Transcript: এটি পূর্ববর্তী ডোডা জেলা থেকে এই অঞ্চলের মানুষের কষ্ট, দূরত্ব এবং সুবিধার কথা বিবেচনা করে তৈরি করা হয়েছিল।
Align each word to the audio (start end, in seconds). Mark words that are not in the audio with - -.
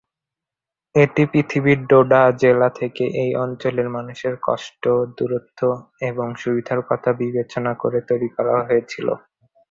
এটি 0.95 1.23
পূর্ববর্তী 1.25 1.57
ডোডা 1.89 2.21
জেলা 2.41 2.69
থেকে 2.79 3.03
এই 3.23 3.31
অঞ্চলের 3.43 3.87
মানুষের 3.89 4.35
কষ্ট, 4.47 4.83
দূরত্ব 5.17 5.59
এবং 6.09 6.27
সুবিধার 6.41 6.79
কথা 6.89 7.09
বিবেচনা 7.19 7.71
করে 7.81 7.99
তৈরি 8.09 8.29
করা 8.35 8.55
হয়েছিল। 8.67 9.07